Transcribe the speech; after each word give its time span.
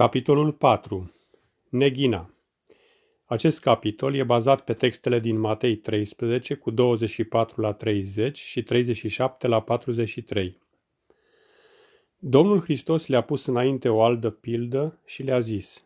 Capitolul 0.00 0.52
4. 0.52 1.12
Neghina 1.68 2.30
Acest 3.24 3.60
capitol 3.60 4.14
e 4.14 4.22
bazat 4.22 4.60
pe 4.60 4.72
textele 4.72 5.18
din 5.18 5.38
Matei 5.38 5.76
13 5.76 6.54
cu 6.54 6.70
24 6.70 7.60
la 7.60 7.72
30 7.72 8.38
și 8.38 8.62
37 8.62 9.46
la 9.46 9.62
43. 9.62 10.58
Domnul 12.18 12.60
Hristos 12.60 13.06
le-a 13.06 13.20
pus 13.20 13.46
înainte 13.46 13.88
o 13.88 14.02
altă 14.02 14.30
pildă 14.30 14.98
și 15.04 15.22
le-a 15.22 15.40
zis 15.40 15.84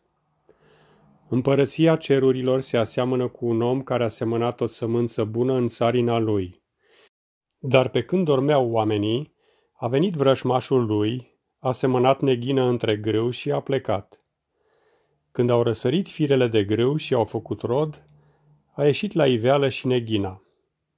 Împărăția 1.28 1.96
cerurilor 1.96 2.60
se 2.60 2.76
aseamănă 2.76 3.28
cu 3.28 3.46
un 3.46 3.62
om 3.62 3.82
care 3.82 4.04
a 4.04 4.08
semănat 4.08 4.60
o 4.60 4.66
sămânță 4.66 5.24
bună 5.24 5.52
în 5.52 5.68
țarina 5.68 6.18
lui. 6.18 6.62
Dar 7.58 7.88
pe 7.88 8.02
când 8.02 8.24
dormeau 8.24 8.70
oamenii, 8.70 9.34
a 9.72 9.88
venit 9.88 10.14
vrășmașul 10.14 10.86
lui, 10.86 11.33
a 11.64 11.72
semănat 11.72 12.20
neghină 12.20 12.62
între 12.62 12.96
grâu 12.96 13.30
și 13.30 13.50
a 13.50 13.60
plecat. 13.60 14.20
Când 15.32 15.50
au 15.50 15.62
răsărit 15.62 16.08
firele 16.08 16.46
de 16.46 16.64
grâu 16.64 16.96
și 16.96 17.14
au 17.14 17.24
făcut 17.24 17.60
rod, 17.60 18.06
a 18.72 18.84
ieșit 18.84 19.12
la 19.12 19.26
iveală 19.26 19.68
și 19.68 19.86
neghina. 19.86 20.42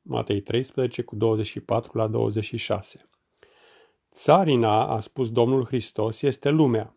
Matei 0.02 0.40
13 0.40 1.02
cu 1.02 1.16
24 1.16 1.98
la 1.98 2.06
26. 2.06 3.08
Țarina, 4.12 4.86
a 4.86 5.00
spus 5.00 5.30
Domnul 5.30 5.66
Hristos, 5.66 6.22
este 6.22 6.50
lumea. 6.50 6.96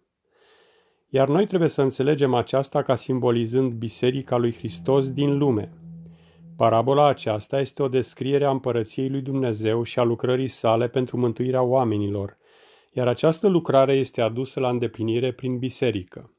Iar 1.10 1.28
noi 1.28 1.46
trebuie 1.46 1.70
să 1.70 1.82
înțelegem 1.82 2.34
aceasta 2.34 2.82
ca 2.82 2.96
simbolizând 2.96 3.74
Biserica 3.74 4.38
lui 4.38 4.54
Hristos 4.54 5.12
din 5.12 5.38
lume. 5.38 5.74
Parabola 6.56 7.08
aceasta 7.08 7.60
este 7.60 7.84
o 7.84 7.88
descriere 7.88 8.46
a 8.46 8.50
împărăției 8.50 9.10
lui 9.10 9.22
Dumnezeu 9.22 9.84
și 9.84 10.00
a 10.00 10.04
lucrării 10.04 10.48
sale 10.48 10.88
pentru 10.88 11.18
mântuirea 11.18 11.62
oamenilor, 11.62 12.39
iar 12.92 13.08
această 13.08 13.48
lucrare 13.48 13.94
este 13.94 14.22
adusă 14.22 14.60
la 14.60 14.70
îndeplinire 14.70 15.32
prin 15.32 15.58
biserică. 15.58 16.34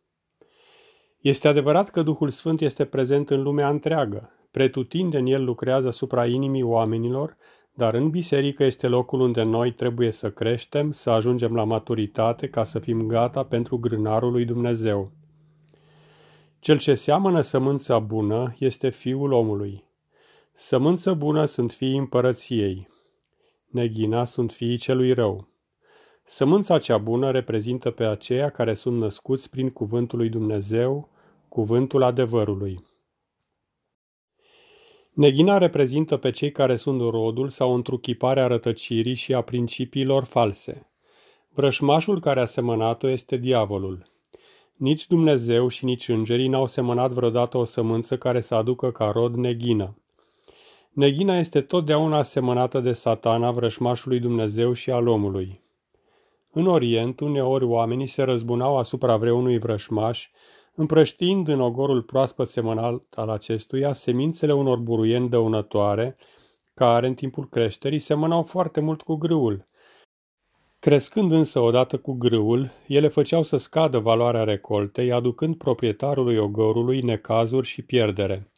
Este 1.21 1.49
adevărat 1.49 1.89
că 1.89 2.03
Duhul 2.03 2.29
Sfânt 2.29 2.61
este 2.61 2.85
prezent 2.85 3.31
în 3.31 3.43
lumea 3.43 3.69
întreagă. 3.69 4.31
Pretutindeni 4.51 5.33
El 5.33 5.45
lucrează 5.45 5.87
asupra 5.87 6.27
inimii 6.27 6.63
oamenilor, 6.63 7.37
dar 7.75 7.95
în 7.95 8.11
biserică 8.11 8.65
este 8.65 8.89
locul 8.89 9.21
unde 9.21 9.43
noi 9.43 9.73
trebuie 9.73 10.11
să 10.11 10.31
creștem, 10.31 10.91
să 10.91 11.11
ajungem 11.11 11.55
la 11.55 11.65
maturitate 11.65 12.49
ca 12.49 12.65
să 12.65 12.79
fim 12.79 13.07
gata 13.07 13.45
pentru 13.45 13.79
grânarul 13.79 14.33
lui 14.33 14.45
Dumnezeu. 14.45 15.13
Cel 16.59 16.79
ce 16.79 16.95
seamănă 16.95 17.41
sămânța 17.41 17.99
bună 17.99 18.55
este 18.59 18.89
fiul 18.89 19.33
omului. 19.33 19.85
Sămânță 20.53 21.13
bună 21.13 21.45
sunt 21.45 21.73
fiii 21.73 21.99
împărăției. 21.99 22.89
Neghina 23.67 24.25
sunt 24.25 24.53
fiii 24.53 24.77
celui 24.77 25.13
rău. 25.13 25.49
Sămânța 26.33 26.79
cea 26.79 26.99
bună 26.99 27.31
reprezintă 27.31 27.91
pe 27.91 28.05
aceia 28.05 28.51
care 28.51 28.75
sunt 28.75 28.99
născuți 28.99 29.51
prin 29.51 29.71
cuvântul 29.71 30.19
lui 30.19 30.29
Dumnezeu, 30.29 31.09
cuvântul 31.49 32.03
adevărului. 32.03 32.85
Neghina 35.13 35.59
reprezintă 35.59 36.17
pe 36.17 36.31
cei 36.31 36.53
care 36.53 36.77
sunt 36.77 37.01
rodul 37.01 37.49
sau 37.49 37.75
întruchiparea 37.75 38.47
rătăcirii 38.47 39.15
și 39.15 39.35
a 39.35 39.41
principiilor 39.41 40.25
false. 40.25 40.91
Vrășmașul 41.49 42.21
care 42.21 42.41
a 42.41 42.45
semănat-o 42.45 43.09
este 43.09 43.37
diavolul. 43.37 44.07
Nici 44.77 45.07
Dumnezeu 45.07 45.69
și 45.69 45.85
nici 45.85 46.09
îngerii 46.09 46.49
n-au 46.49 46.67
semănat 46.67 47.11
vreodată 47.11 47.57
o 47.57 47.65
sămânță 47.65 48.17
care 48.17 48.41
să 48.41 48.55
aducă 48.55 48.91
ca 48.91 49.11
rod 49.11 49.35
neghină. 49.35 49.97
Neghina 50.91 51.39
este 51.39 51.61
totdeauna 51.61 52.19
asemănată 52.19 52.81
de 52.81 52.93
satana, 52.93 53.51
vrășmașului 53.51 54.21
Dumnezeu 54.21 54.73
și 54.73 54.91
al 54.91 55.07
omului. 55.07 55.69
În 56.53 56.67
Orient, 56.67 57.21
uneori 57.21 57.65
oamenii 57.65 58.07
se 58.07 58.23
răzbunau 58.23 58.79
asupra 58.79 59.17
vreunui 59.17 59.59
vrășmaș, 59.59 60.29
împrăștiind 60.75 61.49
în 61.49 61.61
ogorul 61.61 62.03
proaspăt 62.03 62.49
semănal 62.49 63.03
al 63.11 63.29
acestuia 63.29 63.93
semințele 63.93 64.53
unor 64.53 64.79
buruieni 64.79 65.29
dăunătoare, 65.29 66.17
care, 66.75 67.07
în 67.07 67.15
timpul 67.15 67.49
creșterii, 67.49 67.99
semănau 67.99 68.43
foarte 68.43 68.81
mult 68.81 69.03
cu 69.03 69.15
grâul. 69.15 69.65
Crescând 70.79 71.33
însă 71.33 71.61
odată 71.61 71.99
cu 71.99 72.13
grâul, 72.13 72.71
ele 72.87 73.09
făceau 73.09 73.43
să 73.43 73.57
scadă 73.57 73.99
valoarea 73.99 74.45
recoltei, 74.45 75.13
aducând 75.13 75.57
proprietarului 75.57 76.37
ogorului 76.37 77.03
necazuri 77.03 77.67
și 77.67 77.83
pierdere. 77.83 78.51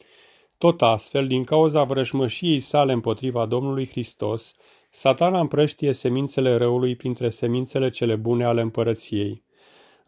Tot 0.58 0.82
astfel, 0.82 1.26
din 1.26 1.44
cauza 1.44 1.84
vrăjmășiei 1.84 2.60
sale 2.60 2.92
împotriva 2.92 3.46
Domnului 3.46 3.88
Hristos, 3.88 4.54
Satana 4.94 5.40
împrăștie 5.40 5.92
semințele 5.92 6.56
răului 6.56 6.96
printre 6.96 7.28
semințele 7.28 7.88
cele 7.88 8.16
bune 8.16 8.44
ale 8.44 8.60
împărăției. 8.60 9.44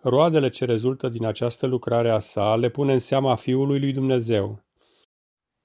Roadele 0.01 0.49
ce 0.49 0.65
rezultă 0.65 1.09
din 1.09 1.25
această 1.25 1.67
lucrare 1.67 2.11
a 2.11 2.19
sa 2.19 2.57
le 2.57 2.69
pune 2.69 2.93
în 2.93 2.99
seama 2.99 3.35
Fiului 3.35 3.79
lui 3.79 3.93
Dumnezeu. 3.93 4.63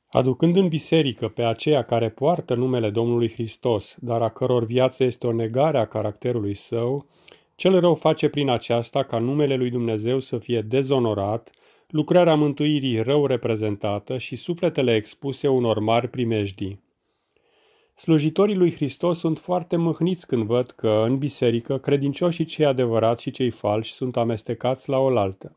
Aducând 0.07 0.56
în 0.56 0.68
biserică 0.68 1.28
pe 1.28 1.44
aceia 1.44 1.84
care 1.84 2.09
poartă 2.09 2.56
numele 2.56 2.90
Domnului 2.90 3.31
Hristos, 3.31 3.96
dar 4.00 4.22
a 4.22 4.30
căror 4.30 4.66
viață 4.66 5.03
este 5.03 5.28
o 5.28 5.31
negare 5.31 5.78
a 5.78 5.88
caracterului 5.88 6.56
său, 6.56 7.09
cel 7.56 7.80
rău 7.80 7.96
face 7.96 8.30
prin 8.30 8.50
aceasta 8.50 9.03
ca 9.03 9.18
numele 9.18 9.56
lui 9.56 9.69
Dumnezeu 9.69 10.19
să 10.19 10.38
fie 10.38 10.62
dezonorat, 10.62 11.50
lucrarea 11.88 12.36
mântuirii 12.36 13.01
rău 13.01 13.25
reprezentată 13.25 14.18
și 14.18 14.36
sufletele 14.36 14.96
expuse 14.96 15.47
unor 15.47 15.80
mari 15.80 16.07
primejdii. 16.07 16.88
Slujitorii 17.99 18.55
lui 18.55 18.73
Hristos 18.73 19.19
sunt 19.19 19.39
foarte 19.39 19.75
mâhniți 19.75 20.27
când 20.27 20.43
văd 20.43 20.71
că, 20.71 21.03
în 21.05 21.17
biserică, 21.17 21.77
credincioșii 21.77 22.45
cei 22.45 22.65
adevărați 22.65 23.21
și 23.21 23.31
cei 23.31 23.49
falși 23.49 23.93
sunt 23.93 24.17
amestecați 24.17 24.89
la 24.89 24.97
oaltă. 24.97 25.55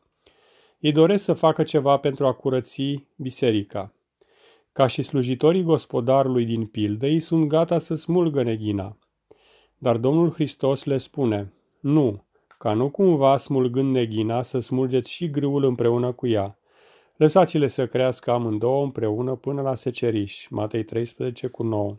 Ei 0.79 0.91
doresc 0.91 1.23
să 1.23 1.33
facă 1.33 1.63
ceva 1.63 1.97
pentru 1.97 2.25
a 2.25 2.33
curăți 2.33 3.03
biserica. 3.15 3.93
Ca 4.71 4.87
și 4.87 5.01
slujitorii 5.01 5.63
gospodarului 5.63 6.45
din 6.45 6.65
pildă, 6.65 7.07
ei 7.07 7.19
sunt 7.19 7.47
gata 7.47 7.79
să 7.79 7.95
smulgă 7.95 8.43
neghina. 8.43 8.97
Dar 9.77 9.97
Domnul 9.97 10.31
Hristos 10.31 10.83
le 10.83 10.97
spune, 10.97 11.53
nu, 11.79 12.23
ca 12.57 12.73
nu 12.73 12.89
cumva 12.89 13.37
smulgând 13.37 13.91
neghina 13.91 14.41
să 14.41 14.59
smulgeți 14.59 15.11
și 15.11 15.29
grâul 15.29 15.63
împreună 15.63 16.11
cu 16.11 16.27
ea. 16.27 16.57
Lăsați-le 17.15 17.67
să 17.67 17.87
crească 17.87 18.31
amândouă 18.31 18.83
împreună 18.83 19.35
până 19.35 19.61
la 19.61 19.75
seceriș. 19.75 20.47
Matei 20.49 20.83
13 20.83 21.47
cu 21.47 21.63
9. 21.63 21.97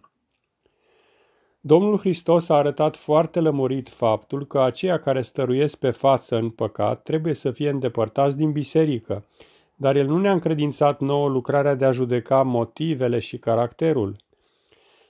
Domnul 1.66 1.98
Hristos 1.98 2.48
a 2.48 2.54
arătat 2.54 2.96
foarte 2.96 3.40
lămurit 3.40 3.88
faptul 3.88 4.46
că 4.46 4.60
aceia 4.60 4.98
care 5.00 5.22
stăruiesc 5.22 5.76
pe 5.76 5.90
față 5.90 6.36
în 6.36 6.50
păcat 6.50 7.02
trebuie 7.02 7.34
să 7.34 7.50
fie 7.50 7.70
îndepărtați 7.70 8.36
din 8.36 8.52
biserică, 8.52 9.24
dar 9.74 9.96
El 9.96 10.06
nu 10.06 10.18
ne-a 10.18 10.32
încredințat 10.32 11.00
nouă 11.00 11.28
lucrarea 11.28 11.74
de 11.74 11.84
a 11.84 11.90
judeca 11.90 12.42
motivele 12.42 13.18
și 13.18 13.38
caracterul. 13.38 14.16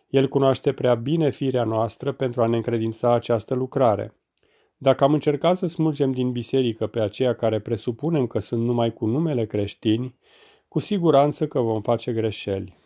El 0.09 0.29
cunoaște 0.29 0.73
prea 0.73 0.95
bine 0.95 1.31
firea 1.31 1.65
noastră 1.65 2.13
pentru 2.13 2.43
a 2.43 2.47
ne 2.47 2.57
încredința 2.57 3.13
această 3.15 3.55
lucrare. 3.55 4.15
Dacă 4.77 5.05
am 5.05 5.13
încercat 5.13 5.57
să 5.57 5.67
smulgem 5.67 6.13
din 6.13 6.33
biserică 6.33 6.87
pe 6.87 7.01
aceia 7.01 7.35
care 7.35 7.59
presupunem 7.59 8.27
că 8.27 8.39
sunt 8.39 8.65
numai 8.65 8.93
cu 8.93 9.07
numele 9.07 9.47
creștini, 9.47 10.15
cu 10.69 10.79
siguranță 10.79 11.47
că 11.47 11.61
vom 11.61 11.83
face 11.83 12.13
greșeli. 12.13 12.84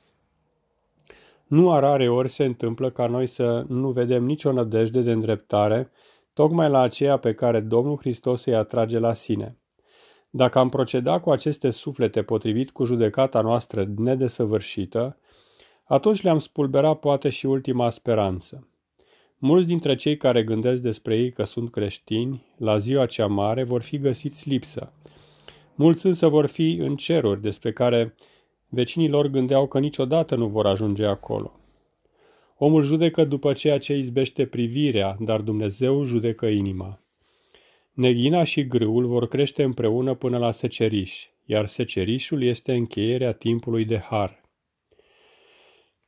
Nu 1.49 1.71
a 1.71 1.79
rare 1.79 2.09
ori 2.09 2.29
se 2.29 2.45
întâmplă 2.45 2.91
ca 2.91 3.07
noi 3.07 3.27
să 3.27 3.65
nu 3.69 3.91
vedem 3.91 4.25
nicio 4.25 4.53
nădejde 4.53 5.01
de 5.01 5.13
îndreptare, 5.13 5.91
tocmai 6.33 6.71
la 6.71 6.81
aceea 6.81 7.17
pe 7.17 7.33
care 7.33 7.61
Domnul 7.61 7.97
Hristos 7.97 8.45
îi 8.45 8.55
atrage 8.55 8.99
la 8.99 9.15
sine. 9.15 9.59
Dacă 10.31 10.59
am 10.59 10.69
proceda 10.69 11.21
cu 11.21 11.31
aceste 11.31 11.71
suflete 11.71 12.23
potrivit 12.23 12.71
cu 12.71 12.85
judecata 12.85 13.41
noastră 13.41 13.89
nedesăvârșită, 13.97 15.19
atunci 15.85 16.23
le-am 16.23 16.39
spulberat 16.39 16.99
poate 16.99 17.29
și 17.29 17.47
ultima 17.47 17.91
speranță. 17.91 18.69
Mulți 19.39 19.67
dintre 19.67 19.95
cei 19.95 20.17
care 20.17 20.43
gândesc 20.43 20.83
despre 20.83 21.17
ei 21.17 21.33
că 21.33 21.45
sunt 21.45 21.71
creștini, 21.71 22.45
la 22.57 22.79
ziua 22.79 23.07
cea 23.07 23.27
mare 23.27 23.65
vor 23.65 23.83
fi 23.83 23.99
găsiți 23.99 24.49
lipsă. 24.49 24.93
Mulți 25.75 26.07
însă 26.07 26.29
vor 26.29 26.47
fi 26.47 26.73
în 26.73 26.97
ceruri 26.97 27.41
despre 27.41 27.73
care 27.73 28.15
Vecinii 28.69 29.09
lor 29.09 29.27
gândeau 29.27 29.67
că 29.67 29.79
niciodată 29.79 30.35
nu 30.35 30.47
vor 30.47 30.67
ajunge 30.67 31.05
acolo. 31.05 31.53
Omul 32.57 32.83
judecă 32.83 33.25
după 33.25 33.53
ceea 33.53 33.79
ce 33.79 33.97
izbește 33.97 34.47
privirea, 34.47 35.17
dar 35.21 35.41
Dumnezeu 35.41 36.05
judecă 36.05 36.47
inima. 36.47 37.01
Neghina 37.93 38.45
și 38.45 38.67
grâul 38.67 39.07
vor 39.07 39.29
crește 39.29 39.63
împreună 39.63 40.15
până 40.15 40.39
la 40.39 40.51
seceriș, 40.51 41.27
iar 41.45 41.67
secerișul 41.67 42.43
este 42.43 42.75
încheierea 42.75 43.33
timpului 43.33 43.85
de 43.85 43.99
har. 43.99 44.41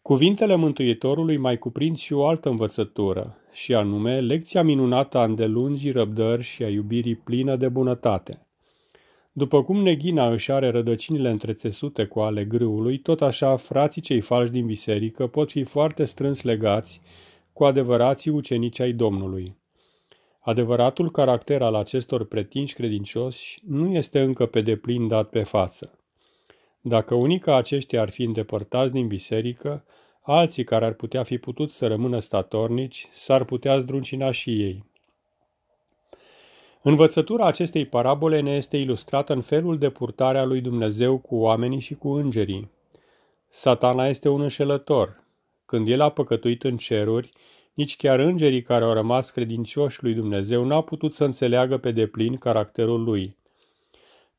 Cuvintele 0.03 0.55
Mântuitorului 0.55 1.37
mai 1.37 1.59
cuprind 1.59 1.99
și 1.99 2.13
o 2.13 2.27
altă 2.27 2.49
învățătură, 2.49 3.37
și 3.53 3.75
anume 3.75 4.21
lecția 4.21 4.63
minunată 4.63 5.19
a 5.19 5.25
îndelungii 5.25 5.91
răbdări 5.91 6.43
și 6.43 6.63
a 6.63 6.69
iubirii 6.69 7.17
plină 7.17 7.57
de 7.57 7.69
bunătate. 7.69 8.50
După 9.33 9.63
cum 9.63 9.83
neghina 9.83 10.31
își 10.31 10.53
are 10.53 10.69
rădăcinile 10.69 11.31
între 11.31 11.53
țesute 11.53 12.05
cu 12.05 12.21
ale 12.21 12.45
grâului, 12.45 12.99
tot 12.99 13.23
așa 13.23 13.57
frații 13.57 14.03
cei 14.03 14.21
falși 14.21 14.53
din 14.53 14.67
biserică 14.67 15.27
pot 15.27 15.51
fi 15.51 15.63
foarte 15.63 16.05
strâns 16.05 16.43
legați 16.43 17.01
cu 17.53 17.65
adevărații 17.65 18.31
ucenici 18.31 18.81
ai 18.81 18.93
Domnului. 18.93 19.57
Adevăratul 20.41 21.11
caracter 21.11 21.63
al 21.63 21.75
acestor 21.75 22.25
pretinși 22.25 22.75
credincioși 22.75 23.63
nu 23.67 23.95
este 23.95 24.21
încă 24.21 24.47
pe 24.47 24.61
deplin 24.61 25.09
dat 25.09 25.29
pe 25.29 25.43
față. 25.43 25.99
Dacă 26.81 27.15
unii 27.15 27.39
ca 27.39 27.57
aceștia 27.57 28.01
ar 28.01 28.11
fi 28.11 28.23
îndepărtați 28.23 28.93
din 28.93 29.07
biserică, 29.07 29.85
alții 30.21 30.65
care 30.65 30.85
ar 30.85 30.93
putea 30.93 31.23
fi 31.23 31.39
putut 31.39 31.71
să 31.71 31.87
rămână 31.87 32.19
statornici, 32.19 33.09
s-ar 33.13 33.45
putea 33.45 33.79
zdruncina 33.79 34.31
și 34.31 34.63
ei. 34.63 34.90
Învățătura 36.83 37.47
acestei 37.47 37.87
parabole 37.87 38.41
ne 38.41 38.51
este 38.51 38.77
ilustrată 38.77 39.33
în 39.33 39.41
felul 39.41 39.79
de 39.79 39.91
purtare 39.91 40.39
a 40.39 40.45
lui 40.45 40.61
Dumnezeu 40.61 41.19
cu 41.19 41.37
oamenii 41.37 41.81
și 41.81 41.95
cu 41.95 42.09
îngerii. 42.09 42.71
Satana 43.49 44.07
este 44.07 44.29
un 44.29 44.41
înșelător. 44.41 45.25
Când 45.67 45.89
el 45.89 46.01
a 46.01 46.09
păcătuit 46.09 46.65
în 46.65 46.77
ceruri, 46.77 47.31
nici 47.75 47.97
chiar 47.97 48.19
îngerii 48.19 48.63
care 48.63 48.85
au 48.85 48.93
rămas 48.93 49.31
credincioși 49.31 50.03
lui 50.03 50.15
Dumnezeu 50.15 50.65
n-au 50.65 50.83
putut 50.83 51.15
să 51.15 51.25
înțeleagă 51.25 51.79
pe 51.79 51.91
deplin 51.91 52.37
caracterul 52.37 53.03
lui. 53.03 53.37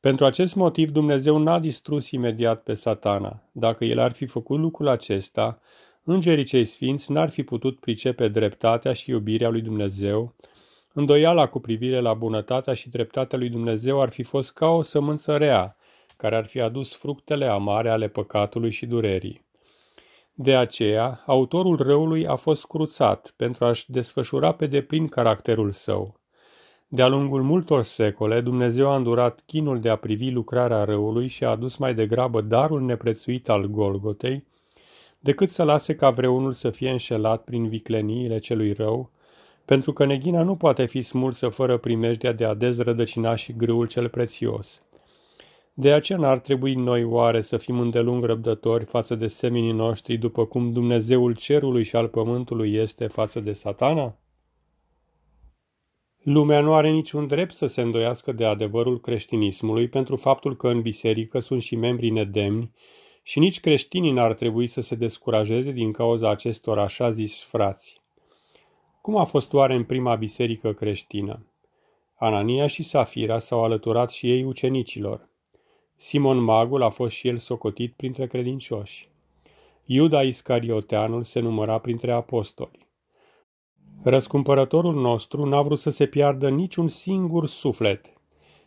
Pentru 0.00 0.24
acest 0.24 0.54
motiv 0.54 0.90
Dumnezeu 0.90 1.38
n-a 1.38 1.58
distrus 1.58 2.10
imediat 2.10 2.62
pe 2.62 2.74
satana. 2.74 3.42
Dacă 3.52 3.84
el 3.84 3.98
ar 3.98 4.12
fi 4.12 4.26
făcut 4.26 4.58
lucrul 4.58 4.88
acesta, 4.88 5.60
îngerii 6.04 6.44
cei 6.44 6.64
sfinți 6.64 7.12
n-ar 7.12 7.30
fi 7.30 7.42
putut 7.42 7.80
pricepe 7.80 8.28
dreptatea 8.28 8.92
și 8.92 9.10
iubirea 9.10 9.48
lui 9.48 9.60
Dumnezeu, 9.60 10.34
Îndoiala 10.94 11.46
cu 11.46 11.60
privire 11.60 12.00
la 12.00 12.14
bunătatea 12.14 12.74
și 12.74 12.88
dreptatea 12.88 13.38
lui 13.38 13.48
Dumnezeu 13.48 14.00
ar 14.00 14.10
fi 14.10 14.22
fost 14.22 14.52
ca 14.52 14.66
o 14.66 14.82
sămânță 14.82 15.36
rea, 15.36 15.76
care 16.16 16.36
ar 16.36 16.46
fi 16.46 16.60
adus 16.60 16.96
fructele 16.96 17.44
amare 17.44 17.90
ale 17.90 18.08
păcatului 18.08 18.70
și 18.70 18.86
durerii. 18.86 19.44
De 20.34 20.56
aceea, 20.56 21.22
autorul 21.26 21.76
răului 21.76 22.26
a 22.26 22.34
fost 22.34 22.66
cruțat 22.66 23.34
pentru 23.36 23.64
a-și 23.64 23.90
desfășura 23.90 24.52
pe 24.52 24.66
deplin 24.66 25.06
caracterul 25.06 25.72
său. 25.72 26.20
De-a 26.88 27.08
lungul 27.08 27.42
multor 27.42 27.82
secole, 27.82 28.40
Dumnezeu 28.40 28.90
a 28.90 28.96
îndurat 28.96 29.42
chinul 29.46 29.80
de 29.80 29.88
a 29.88 29.96
privi 29.96 30.30
lucrarea 30.30 30.84
răului 30.84 31.26
și 31.26 31.44
a 31.44 31.48
adus 31.50 31.76
mai 31.76 31.94
degrabă 31.94 32.40
darul 32.40 32.80
neprețuit 32.80 33.48
al 33.48 33.66
Golgotei, 33.66 34.44
decât 35.18 35.50
să 35.50 35.62
lase 35.62 35.94
ca 35.94 36.10
vreunul 36.10 36.52
să 36.52 36.70
fie 36.70 36.90
înșelat 36.90 37.44
prin 37.44 37.68
vicleniile 37.68 38.38
celui 38.38 38.72
rău, 38.72 39.10
pentru 39.64 39.92
că 39.92 40.04
neghina 40.04 40.42
nu 40.42 40.56
poate 40.56 40.86
fi 40.86 41.02
smulsă 41.02 41.48
fără 41.48 41.76
primejdea 41.76 42.32
de 42.32 42.44
a 42.44 42.54
dezrădăcina 42.54 43.34
și 43.34 43.52
grâul 43.56 43.86
cel 43.86 44.08
prețios. 44.08 44.82
De 45.74 45.92
aceea 45.92 46.18
n-ar 46.18 46.38
trebui 46.38 46.74
noi 46.74 47.04
oare 47.04 47.40
să 47.40 47.56
fim 47.56 47.80
îndelung 47.80 48.24
răbdători 48.24 48.84
față 48.84 49.14
de 49.14 49.26
seminii 49.26 49.72
noștri, 49.72 50.16
după 50.16 50.46
cum 50.46 50.72
Dumnezeul 50.72 51.34
cerului 51.34 51.84
și 51.84 51.96
al 51.96 52.08
pământului 52.08 52.74
este 52.74 53.06
față 53.06 53.40
de 53.40 53.52
satana? 53.52 54.16
Lumea 56.22 56.60
nu 56.60 56.74
are 56.74 56.90
niciun 56.90 57.26
drept 57.26 57.54
să 57.54 57.66
se 57.66 57.80
îndoiască 57.80 58.32
de 58.32 58.44
adevărul 58.44 59.00
creștinismului 59.00 59.88
pentru 59.88 60.16
faptul 60.16 60.56
că 60.56 60.68
în 60.68 60.80
biserică 60.80 61.38
sunt 61.38 61.62
și 61.62 61.76
membri 61.76 62.10
nedemni 62.10 62.70
și 63.22 63.38
nici 63.38 63.60
creștinii 63.60 64.12
n-ar 64.12 64.34
trebui 64.34 64.66
să 64.66 64.80
se 64.80 64.94
descurajeze 64.94 65.70
din 65.70 65.92
cauza 65.92 66.30
acestor 66.30 66.78
așa 66.78 67.10
zis 67.10 67.42
frați. 67.42 68.01
Cum 69.02 69.16
a 69.16 69.24
fost 69.24 69.52
oare 69.52 69.74
în 69.74 69.84
prima 69.84 70.14
biserică 70.14 70.72
creștină? 70.72 71.46
Anania 72.14 72.66
și 72.66 72.82
Safira 72.82 73.38
s-au 73.38 73.64
alăturat 73.64 74.10
și 74.10 74.30
ei 74.30 74.44
ucenicilor. 74.44 75.28
Simon 75.96 76.38
Magul 76.38 76.82
a 76.82 76.88
fost 76.88 77.14
și 77.14 77.28
el 77.28 77.36
socotit 77.36 77.92
printre 77.92 78.26
credincioși. 78.26 79.08
Iuda 79.84 80.22
Iscarioteanul 80.22 81.22
se 81.22 81.40
număra 81.40 81.78
printre 81.78 82.12
apostoli. 82.12 82.88
Răscumpărătorul 84.02 84.94
nostru 84.94 85.44
n-a 85.44 85.62
vrut 85.62 85.78
să 85.78 85.90
se 85.90 86.06
piardă 86.06 86.48
niciun 86.48 86.88
singur 86.88 87.46
suflet. 87.46 88.12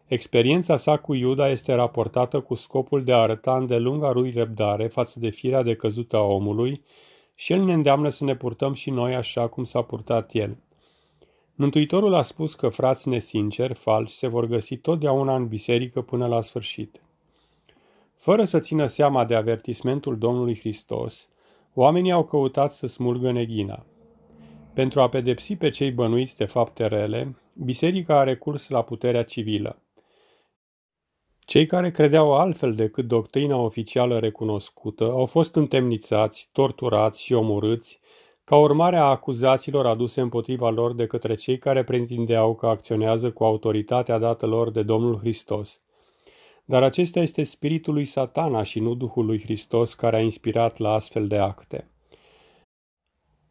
Experiența 0.05 0.77
sa 0.77 0.97
cu 0.97 1.13
Iuda 1.13 1.49
este 1.49 1.73
raportată 1.73 2.41
cu 2.41 2.55
scopul 2.55 3.03
de 3.03 3.11
a 3.13 3.17
arăta 3.17 3.57
îndelunga 3.57 4.11
lui 4.11 4.31
răbdare 4.31 4.87
față 4.87 5.19
de 5.19 5.29
firea 5.29 5.61
de 5.61 5.75
căzută 5.75 6.15
a 6.15 6.21
omului 6.21 6.83
și 7.35 7.53
El 7.53 7.63
ne 7.63 7.73
îndeamnă 7.73 8.09
să 8.09 8.23
ne 8.23 8.35
purtăm 8.35 8.73
și 8.73 8.89
noi 8.89 9.15
așa 9.15 9.47
cum 9.47 9.63
s-a 9.63 9.81
purtat 9.81 10.29
El. 10.33 10.57
Mântuitorul 11.55 12.13
a 12.13 12.21
spus 12.21 12.53
că 12.53 12.69
frați 12.69 13.09
nesinceri, 13.09 13.73
falși, 13.73 14.15
se 14.15 14.27
vor 14.27 14.45
găsi 14.45 14.77
totdeauna 14.77 15.35
în 15.35 15.47
biserică 15.47 16.01
până 16.01 16.27
la 16.27 16.41
sfârșit. 16.41 17.01
Fără 18.15 18.43
să 18.43 18.59
țină 18.59 18.87
seama 18.87 19.25
de 19.25 19.35
avertismentul 19.35 20.17
Domnului 20.17 20.59
Hristos, 20.59 21.29
oamenii 21.73 22.11
au 22.11 22.23
căutat 22.23 22.73
să 22.73 22.87
smulgă 22.87 23.31
neghina. 23.31 23.85
Pentru 24.73 25.01
a 25.01 25.09
pedepsi 25.09 25.55
pe 25.55 25.69
cei 25.69 25.91
bănuiți 25.91 26.37
de 26.37 26.45
fapte 26.45 26.87
rele, 26.87 27.35
biserica 27.53 28.19
a 28.19 28.23
recurs 28.23 28.69
la 28.69 28.81
puterea 28.81 29.23
civilă. 29.23 29.79
Cei 31.45 31.65
care 31.65 31.91
credeau 31.91 32.33
altfel 32.33 32.75
decât 32.75 33.05
doctrina 33.05 33.57
oficială 33.57 34.19
recunoscută 34.19 35.03
au 35.03 35.25
fost 35.25 35.55
întemnițați, 35.55 36.49
torturați 36.51 37.23
și 37.23 37.33
omorâți 37.33 37.99
ca 38.43 38.57
urmare 38.57 38.95
a 38.95 39.03
acuzațiilor 39.03 39.85
aduse 39.85 40.21
împotriva 40.21 40.69
lor 40.69 40.93
de 40.93 41.07
către 41.07 41.35
cei 41.35 41.57
care 41.57 41.83
pretindeau 41.83 42.55
că 42.55 42.67
acționează 42.67 43.31
cu 43.31 43.43
autoritatea 43.43 44.17
dată 44.17 44.45
lor 44.45 44.71
de 44.71 44.83
Domnul 44.83 45.17
Hristos. 45.17 45.81
Dar 46.65 46.83
acesta 46.83 47.19
este 47.19 47.43
spiritul 47.43 47.93
lui 47.93 48.05
satana 48.05 48.63
și 48.63 48.79
nu 48.79 48.93
Duhul 48.95 49.25
lui 49.25 49.41
Hristos 49.41 49.93
care 49.93 50.15
a 50.15 50.21
inspirat 50.21 50.77
la 50.77 50.93
astfel 50.93 51.27
de 51.27 51.37
acte. 51.37 51.89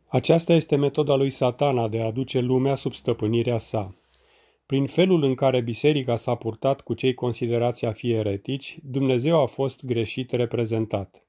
Aceasta 0.07 0.53
este 0.53 0.77
metoda 0.77 1.15
lui 1.15 1.31
satana 1.31 1.89
de 1.89 2.01
a 2.01 2.07
aduce 2.07 2.41
lumea 2.41 2.75
sub 2.75 2.95
stăpânirea 2.95 3.59
sa. 3.59 3.95
Prin 4.67 4.87
felul 4.87 5.23
în 5.23 5.35
care 5.35 5.61
biserica 5.61 6.17
s-a 6.17 6.35
purtat 6.35 6.81
cu 6.81 6.95
cei 6.95 7.15
considerați 7.15 7.85
a 7.85 7.93
fi 7.93 8.11
eretici, 8.11 8.79
Dumnezeu 8.83 9.41
a 9.41 9.47
fost 9.47 9.85
greșit 9.85 10.31
reprezentat. 10.31 11.25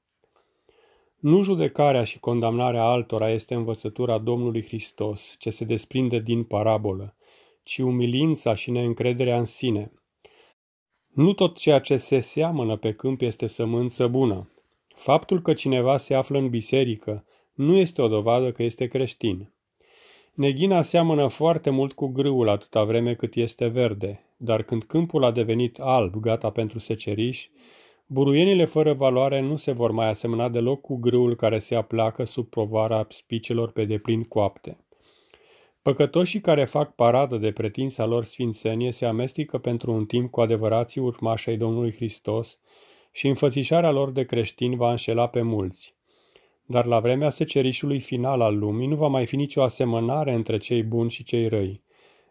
Nu 1.16 1.42
judecarea 1.42 2.04
și 2.04 2.18
condamnarea 2.18 2.82
altora 2.82 3.30
este 3.30 3.54
învățătura 3.54 4.18
Domnului 4.18 4.62
Hristos, 4.62 5.34
ce 5.38 5.50
se 5.50 5.64
desprinde 5.64 6.18
din 6.18 6.44
parabolă, 6.44 7.16
ci 7.62 7.78
umilința 7.78 8.54
și 8.54 8.70
neîncrederea 8.70 9.38
în 9.38 9.44
sine. 9.44 9.92
Nu 11.12 11.32
tot 11.32 11.56
ceea 11.56 11.78
ce 11.78 11.96
se 11.96 12.20
seamănă 12.20 12.76
pe 12.76 12.92
câmp 12.92 13.20
este 13.20 13.46
sămânță 13.46 14.06
bună. 14.06 14.50
Faptul 14.88 15.42
că 15.42 15.52
cineva 15.52 15.96
se 15.96 16.14
află 16.14 16.38
în 16.38 16.48
biserică 16.48 17.24
nu 17.54 17.76
este 17.76 18.02
o 18.02 18.08
dovadă 18.08 18.52
că 18.52 18.62
este 18.62 18.86
creștin. 18.86 19.50
Neghina 20.36 20.82
seamănă 20.82 21.28
foarte 21.28 21.70
mult 21.70 21.92
cu 21.92 22.06
grâul 22.06 22.48
atâta 22.48 22.84
vreme 22.84 23.14
cât 23.14 23.34
este 23.34 23.66
verde, 23.66 24.24
dar 24.36 24.62
când 24.62 24.84
câmpul 24.84 25.24
a 25.24 25.30
devenit 25.30 25.78
alb, 25.78 26.14
gata 26.14 26.50
pentru 26.50 26.78
seceriș, 26.78 27.48
buruienile 28.06 28.64
fără 28.64 28.92
valoare 28.92 29.40
nu 29.40 29.56
se 29.56 29.72
vor 29.72 29.90
mai 29.90 30.08
asemăna 30.08 30.48
deloc 30.48 30.80
cu 30.80 30.96
grâul 30.96 31.36
care 31.36 31.58
se 31.58 31.74
aplacă 31.74 32.24
sub 32.24 32.48
povara 32.48 33.06
spicelor 33.08 33.70
pe 33.70 33.84
deplin 33.84 34.22
coapte. 34.22 34.78
Păcătoșii 35.82 36.40
care 36.40 36.64
fac 36.64 36.94
paradă 36.94 37.36
de 37.36 37.52
pretinsa 37.52 38.04
lor 38.04 38.24
sfințenie 38.24 38.92
se 38.92 39.06
amestecă 39.06 39.58
pentru 39.58 39.92
un 39.92 40.06
timp 40.06 40.30
cu 40.30 40.40
adevărații 40.40 41.00
urmașii 41.00 41.56
Domnului 41.56 41.92
Hristos 41.92 42.58
și 43.12 43.26
înfățișarea 43.26 43.90
lor 43.90 44.10
de 44.10 44.24
creștini 44.24 44.76
va 44.76 44.90
înșela 44.90 45.28
pe 45.28 45.42
mulți. 45.42 45.95
Dar 46.66 46.84
la 46.84 47.00
vremea 47.00 47.30
secerișului 47.30 48.00
final 48.00 48.40
al 48.40 48.58
lumii 48.58 48.86
nu 48.86 48.96
va 48.96 49.06
mai 49.06 49.26
fi 49.26 49.36
nicio 49.36 49.62
asemănare 49.62 50.32
între 50.32 50.58
cei 50.58 50.82
buni 50.82 51.10
și 51.10 51.24
cei 51.24 51.48
răi. 51.48 51.82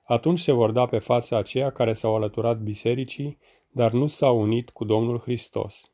Atunci 0.04 0.40
se 0.40 0.52
vor 0.52 0.72
da 0.72 0.86
pe 0.86 0.98
fața 0.98 1.38
aceia 1.38 1.70
care 1.70 1.94
s-au 1.94 2.16
alăturat 2.16 2.60
bisericii, 2.60 3.38
dar 3.72 3.92
nu 3.92 4.08
s-au 4.08 4.42
unit 4.42 4.70
cu 4.70 4.84
Domnul 4.84 5.20
Hristos. 5.20 5.90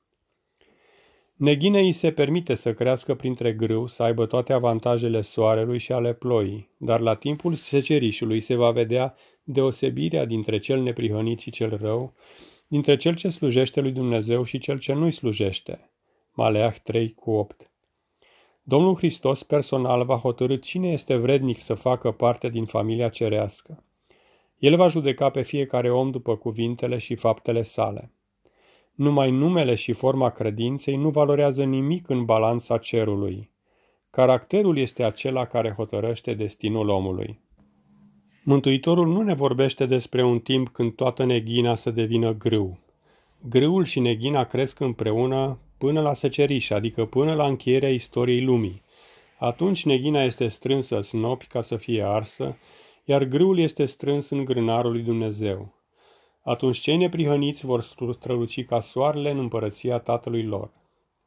Neghinei 1.36 1.92
se 1.92 2.12
permite 2.12 2.56
să 2.56 2.74
crească 2.74 3.16
printre 3.16 3.54
grâu, 3.54 3.88
să 3.88 4.04
aibă 4.04 4.26
toate 4.26 4.54
avantajele 4.54 5.22
soarelui 5.22 5.78
și 5.78 5.92
ale 5.92 6.14
ploii, 6.14 6.70
dar 6.78 7.00
la 7.00 7.16
timpul 7.16 7.54
secerișului 7.54 8.40
se 8.40 8.56
va 8.56 8.72
vedea 8.72 9.16
deosebirea 9.44 10.26
dintre 10.26 10.58
cel 10.58 10.82
neprihănit 10.82 11.40
și 11.40 11.52
cel 11.52 11.78
rău, 11.82 12.14
dintre 12.68 12.96
cel 12.96 13.16
ce 13.16 13.30
slujește 13.30 13.82
lui 13.82 13.92
Dumnezeu 13.92 14.44
și 14.44 14.58
cel 14.58 14.80
ce 14.80 14.94
nu-i 14.94 15.12
slujește. 15.12 15.90
Maleah 16.32 16.76
3 16.84 17.14
cu 17.14 17.32
8 17.32 17.71
Domnul 18.64 18.96
Hristos 18.96 19.44
personal 19.44 20.06
va 20.06 20.16
hotărâ 20.16 20.56
cine 20.56 20.92
este 20.92 21.16
vrednic 21.16 21.60
să 21.60 21.74
facă 21.74 22.12
parte 22.12 22.50
din 22.50 22.66
familia 22.66 23.10
cerească. 23.10 23.84
El 24.58 24.76
va 24.76 24.88
judeca 24.88 25.30
pe 25.30 25.42
fiecare 25.42 25.92
om 25.92 26.12
după 26.12 26.36
cuvintele 26.36 26.98
și 26.98 27.16
faptele 27.16 27.62
sale. 27.62 28.12
Numai 28.96 29.32
numele 29.32 29.76
și 29.76 29.94
forma 29.94 30.30
credinței 30.30 30.96
nu 30.96 31.10
valorează 31.10 31.64
nimic 31.64 32.10
în 32.10 32.26
balanța 32.26 32.78
cerului. 32.78 33.52
Caracterul 34.10 34.78
este 34.78 35.04
acela 35.04 35.46
care 35.46 35.74
hotărăște 35.78 36.34
destinul 36.34 36.90
omului. 36.90 37.40
Mântuitorul 38.44 39.08
nu 39.08 39.22
ne 39.22 39.34
vorbește 39.34 39.86
despre 39.86 40.24
un 40.24 40.40
timp 40.40 40.70
când 40.70 40.96
toată 40.96 41.24
neghina 41.24 41.76
să 41.76 41.92
devină 41.92 42.34
grâu. 42.34 42.80
Grâul 43.50 43.84
și 43.84 44.00
neghina 44.00 44.44
cresc 44.44 44.80
împreună 44.80 45.60
până 45.82 46.02
la 46.02 46.14
seceriș, 46.14 46.70
adică 46.70 47.06
până 47.06 47.34
la 47.34 47.46
încheierea 47.46 47.90
istoriei 47.90 48.44
lumii. 48.44 48.82
Atunci 49.38 49.86
neghina 49.86 50.24
este 50.24 50.48
strânsă 50.48 51.02
snopi 51.02 51.48
ca 51.48 51.62
să 51.62 51.76
fie 51.76 52.04
arsă, 52.04 52.58
iar 53.06 53.24
grâul 53.24 53.60
este 53.60 53.86
strâns 53.86 54.30
în 54.30 54.46
grânarul 54.46 54.92
lui 54.92 55.02
Dumnezeu. 55.02 55.74
Atunci 56.44 56.78
cei 56.78 56.98
neprihăniți 56.98 57.66
vor 57.66 57.82
străluci 57.82 58.66
ca 58.66 58.80
soarele 58.80 59.32
în 59.32 59.38
împărăția 59.38 59.98
tatălui 59.98 60.44
lor. 60.44 60.72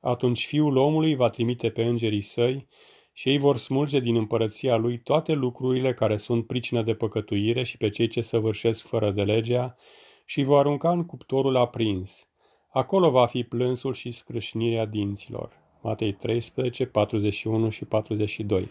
Atunci 0.01 0.47
fiul 0.47 0.77
omului 0.77 1.15
va 1.15 1.29
trimite 1.29 1.71
pe 1.71 1.85
îngerii 1.85 2.23
săi 2.23 2.67
și 3.13 3.29
ei 3.29 3.39
vor 3.39 3.57
smulge 3.57 4.01
din 4.01 4.17
împărăția 4.17 4.77
lui 4.77 4.99
toate 4.99 5.33
lucrurile 5.33 5.95
care 5.95 6.17
sunt 6.17 6.47
pricină 6.47 6.83
de 6.83 6.95
păcătuire 6.95 7.63
și 7.63 7.77
pe 7.77 7.89
cei 7.89 8.09
ce 8.09 8.21
săvârșesc 8.21 8.87
fără 8.87 9.11
de 9.11 9.23
legea 9.23 9.77
și 10.25 10.43
vor 10.43 10.59
arunca 10.59 10.91
în 10.91 11.07
cuptorul 11.07 11.57
aprins. 11.57 12.29
Acolo 12.75 13.11
va 13.11 13.27
fi 13.27 13.43
plânsul 13.43 13.93
și 13.93 14.13
scrâșnirea 14.13 14.87
dinților. 14.87 15.51
Matei 15.83 16.13
13, 16.13 16.87
41 16.87 17.69
și 17.69 17.85
42 17.85 18.71